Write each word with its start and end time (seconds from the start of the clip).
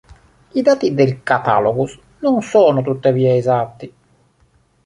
I 0.53 0.61
dati 0.63 0.95
del 0.95 1.21
"catalogus" 1.21 1.95
non 2.21 2.41
sono 2.41 2.81
tuttavia 2.81 3.35
esatti. 3.35 3.93